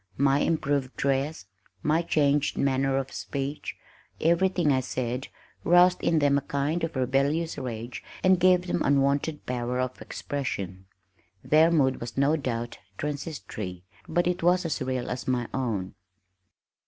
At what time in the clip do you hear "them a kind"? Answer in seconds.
6.17-6.83